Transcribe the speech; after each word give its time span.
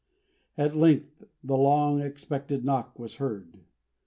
At 0.57 0.75
length 0.75 1.25
the 1.43 1.55
long 1.55 2.01
expected 2.01 2.65
knock 2.65 2.97
was 2.97 3.17
heard. 3.17 3.53